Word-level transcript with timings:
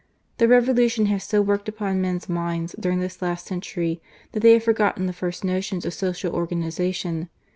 The 0.39 0.47
Revolu 0.47 0.89
tion 0.89 1.05
has 1.05 1.23
so 1.23 1.43
worked 1.43 1.69
upon 1.69 2.01
men's 2.01 2.27
minds 2.27 2.73
during 2.79 3.01
this 3.01 3.21
last 3.21 3.45
century, 3.45 4.01
that 4.31 4.39
they 4.39 4.53
have 4.53 4.63
forgotten 4.63 5.05
the 5.05 5.13
first 5.13 5.43
notions 5.43 5.85
of 5.85 5.93
social 5.93 6.33
organization. 6.33 7.29